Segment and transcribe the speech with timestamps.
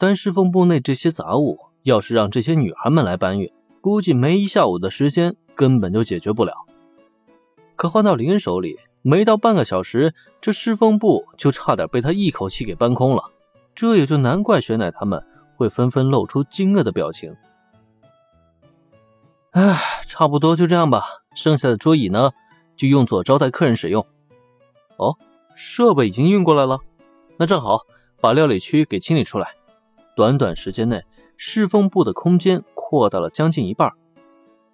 [0.00, 6.54] 单侍奉部内这些杂物，要是让这些女孩们来搬运，估计没一下午的时间，根本就解决不了。
[7.76, 13.24] 可换到林恩手里，没到半个小时，这侍奉部就差点被他一口气给搬空了。
[13.74, 15.22] 这也就难怪雪乃他们
[15.54, 17.36] 会纷纷露出惊愕的表情。
[19.50, 21.04] 唉，差不多就这样吧，
[21.34, 22.30] 剩下的桌椅呢，
[22.74, 24.06] 就用作招待客人使用。
[24.96, 25.18] 哦，
[25.54, 26.78] 设备已经运过来了，
[27.36, 27.82] 那正好
[28.18, 29.56] 把料理区给清理出来。
[30.20, 31.02] 短短时间内，
[31.38, 33.90] 侍奉部的空间扩大了将近一半。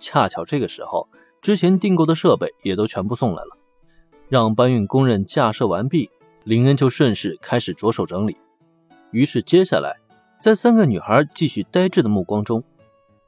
[0.00, 1.08] 恰巧这个时候，
[1.40, 3.56] 之前订购的设备也都全部送来了。
[4.28, 6.10] 让搬运工人架设完毕，
[6.42, 8.36] 林恩就顺势开始着手整理。
[9.12, 9.98] 于是，接下来，
[10.40, 12.64] 在三个女孩继续呆滞的目光中，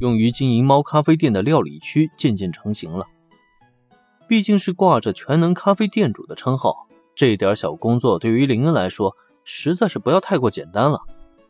[0.00, 3.06] 用于经营猫咖啡店的料理区渐渐成型了。
[4.26, 10.98] 毕竟是挂着全能咖啡店主的称号，这点小工作对于林恩来说，实在是不要太过简单了。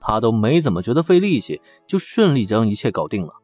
[0.05, 3.35] 他都没怎么觉得费力气，就顺利将一切搞定了。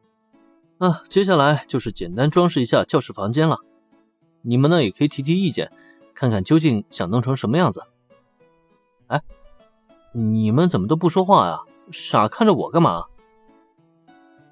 [0.79, 3.59] 啊，接下来就是简单装饰一下教室房间了。
[4.41, 5.71] 你们呢也可以提提意见，
[6.13, 7.81] 看看究竟想弄成什么样子。
[9.07, 9.21] 哎，
[10.13, 11.59] 你们怎么都不说话呀？
[11.91, 13.05] 傻看着我干嘛？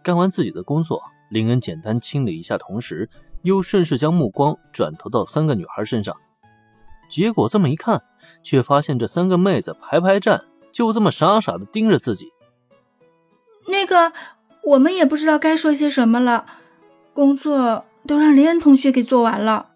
[0.01, 3.09] 干完自己的工作，林恩简单清理一下，同时
[3.43, 6.15] 又顺势将目光转投到三个女孩身上。
[7.09, 8.01] 结果这么一看，
[8.41, 10.45] 却发现这三个妹子排排站。
[10.77, 12.31] 就这么傻傻的盯着自己。
[13.67, 14.13] 那个，
[14.61, 16.45] 我们也不知道该说些什么了。
[17.15, 19.71] 工作都让林恩同学给做完了。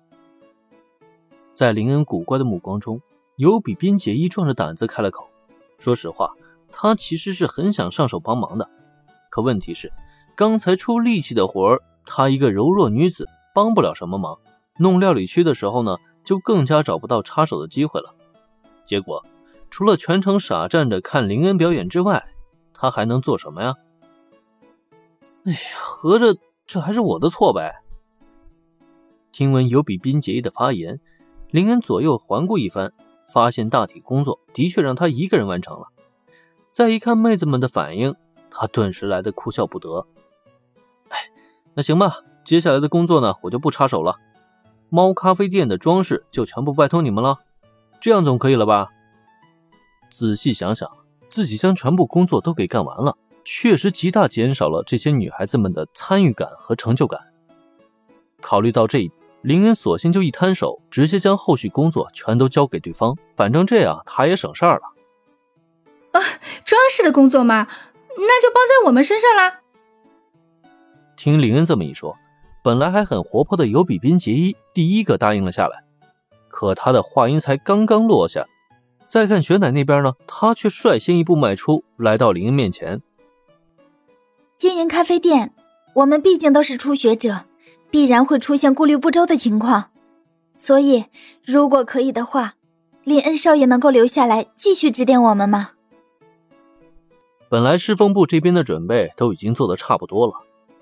[1.56, 3.02] 在林恩古怪的目光中，
[3.36, 5.28] 有比边结衣壮着胆子开了口。
[5.80, 6.34] 说实话，
[6.72, 8.70] 他其实是很想上手帮忙的。
[9.32, 9.92] 可问题是，
[10.36, 14.38] 刚才出力气的活儿，她一个柔弱女子帮不了什么忙。
[14.78, 18.14] 弄料理区的时候呢，就更加找不到插手的机会了。
[18.86, 19.26] 结果。
[19.72, 22.28] 除了全程傻站着看林恩表演之外，
[22.74, 23.76] 他还能做什么呀？
[25.46, 27.82] 哎呀，合着这还是我的错呗！
[29.32, 31.00] 听闻有比宾结衣的发言，
[31.50, 32.92] 林恩左右环顾一番，
[33.26, 35.88] 发现大体工作的确让他一个人完成了。
[36.72, 38.14] 再一看妹子们的反应，
[38.50, 40.06] 他顿时来的哭笑不得。
[41.10, 41.18] 哎，
[41.74, 44.18] 那行吧，接下来的工作呢，我就不插手了。
[44.90, 47.40] 猫咖啡店的装饰就全部拜托你们了，
[48.02, 48.90] 这样总可以了吧？
[50.12, 50.88] 仔细想想，
[51.30, 57.20] 自己将全部工作都给干完了，确实极大减少了这些女孩子们的参与感和成就感。
[58.42, 59.12] 考虑到这一，
[59.42, 64.84] 林恩索性就一摊手，直接将后续工作全都交给对方，反正这样他也省事儿了。
[66.12, 66.20] 啊，
[66.66, 67.68] 装饰的工作嘛，
[68.18, 69.62] 那就包在我们身上啦。
[71.16, 72.18] 听林恩这么一说，
[72.62, 75.84] 本来还很活泼的尤比宾杰伊第一个答应了下来，
[76.50, 78.46] 可他的话音才刚刚落下。
[79.12, 83.02] 再看雪乃那边呢，他却率先一步迈出来到林恩面前。
[84.58, 85.54] 经营咖啡店，
[85.96, 87.44] 我们毕竟都是初学者，
[87.90, 89.90] 必然会出现顾虑不周的情况。
[90.58, 91.04] 所以，
[91.44, 92.54] 如果可以的话，
[93.04, 95.72] 林恩少爷能够留下来继续指点我们吗？
[97.50, 100.36] 本来侍奉部这边的准备都已经做得差不多了，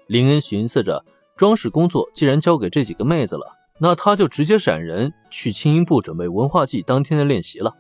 [0.06, 1.04] 林恩寻思着，
[1.36, 7.74] 装饰工作既然交给这几个妹子了，那他就直接闪人去轻音部准备文化祭当天的练习了。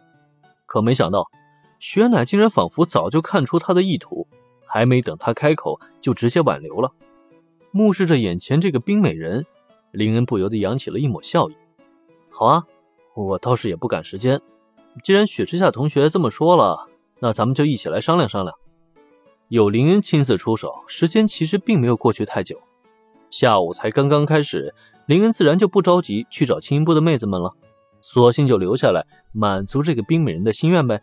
[0.69, 1.29] 可没想到，
[1.79, 4.27] 雪乃竟然仿佛早就看出他的意图，
[4.67, 6.93] 还没等他开口，就直接挽留了。
[7.71, 9.43] 目视着眼前这个冰美人，
[9.91, 11.57] 林恩不由得扬起了一抹笑意。
[12.29, 12.63] 好啊，
[13.15, 14.39] 我倒是也不赶时间。
[15.03, 16.87] 既然雪之下同学这么说了，
[17.19, 18.55] 那咱们就一起来商量商量。
[19.47, 22.61] 有林恩亲自出手，时间其实并没有过去太久，
[23.31, 24.75] 下午才刚刚开始，
[25.07, 27.55] 林恩自然就不着急去找青音部的妹子们了。
[28.01, 31.01] 索性就留下来，满足这个冰美人的心愿呗。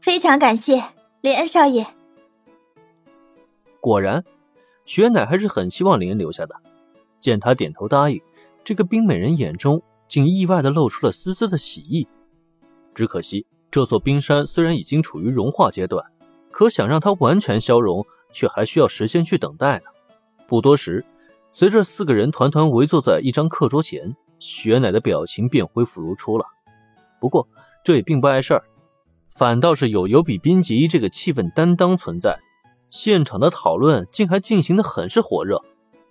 [0.00, 0.82] 非常感谢
[1.20, 1.86] 林恩少爷。
[3.80, 4.24] 果然，
[4.84, 6.54] 雪乃还是很希望林恩留下的。
[7.18, 8.20] 见他点头答应，
[8.62, 12.06] 这个冰美人眼中竟意外的露出了丝丝的喜意。
[12.94, 16.04] 只可惜，这座冰山虽然已经处于融化阶段，
[16.50, 19.84] 可想让它完全消融，却还需要时间去等待呢。
[20.46, 21.04] 不多时，
[21.52, 24.16] 随着四个人团团围坐在一张课桌前。
[24.38, 26.44] 雪乃的表情便恢复如初了，
[27.20, 27.48] 不过
[27.84, 28.64] 这也并不碍事儿，
[29.28, 32.38] 反倒是有尤比宾吉这个气氛担当存在，
[32.90, 35.62] 现场的讨论竟还进行的很是火热。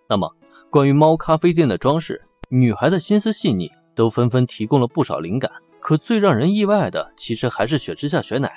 [0.07, 0.31] 那么
[0.69, 5.51] 关于猫咖啡店的装饰，女孩的心思细腻，都纷纷提供了不少灵感。
[5.79, 8.51] 可最让人意外的，其实还是雪之下雪乃，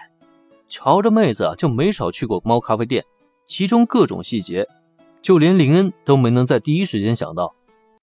[0.67, 3.05] 瞧着妹子就没少去过猫咖啡店，
[3.45, 4.67] 其中各种细节，
[5.21, 7.55] 就连林恩都没能在第一时间想到。